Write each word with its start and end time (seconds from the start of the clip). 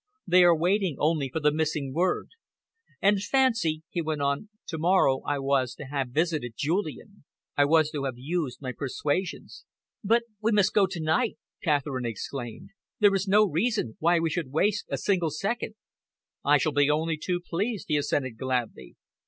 They 0.25 0.41
are 0.43 0.57
waiting 0.57 0.95
only 0.97 1.29
for 1.29 1.39
the 1.39 1.51
missing 1.51 1.93
word. 1.93 2.29
And 3.03 3.21
fancy," 3.21 3.83
he 3.91 4.01
went 4.01 4.19
on, 4.23 4.49
"to 4.69 4.79
morrow 4.79 5.21
I 5.27 5.37
was 5.37 5.75
to 5.75 5.83
have 5.85 6.09
visited 6.09 6.55
Julian. 6.57 7.23
I 7.55 7.65
was 7.65 7.91
to 7.91 8.05
have 8.05 8.17
used 8.17 8.63
my 8.63 8.71
persuasions." 8.75 9.63
"But 10.03 10.23
we 10.41 10.53
must 10.53 10.73
go 10.73 10.87
to 10.87 10.99
night!" 10.99 11.37
Catherine 11.61 12.07
exclaimed. 12.07 12.69
"There 12.97 13.13
is 13.13 13.27
no 13.27 13.45
reason 13.47 13.95
why 13.99 14.17
we 14.17 14.31
should 14.31 14.51
waste 14.51 14.87
a 14.89 14.97
single 14.97 15.29
second." 15.29 15.75
"I 16.43 16.57
shall 16.57 16.71
be 16.71 16.89
only 16.89 17.15
too 17.21 17.39
pleased," 17.39 17.85
he 17.87 17.95
assented 17.95 18.37
gladly. 18.39 18.95